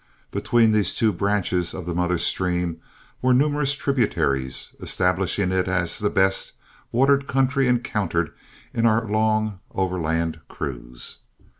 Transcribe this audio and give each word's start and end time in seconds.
Between 0.31 0.71
these 0.71 0.95
two 0.95 1.13
branches 1.13 1.75
of 1.75 1.85
the 1.85 1.93
mother 1.93 2.17
stream 2.17 2.81
were 3.21 3.35
numerous 3.35 3.73
tributaries, 3.75 4.73
establishing 4.79 5.51
it 5.51 5.67
as 5.67 5.99
the 5.99 6.09
best 6.09 6.53
watered 6.91 7.27
country 7.27 7.67
encountered 7.67 8.33
in 8.73 8.87
our 8.87 9.07
long 9.07 9.59
overland 9.75 10.39
cruise. 10.49 11.19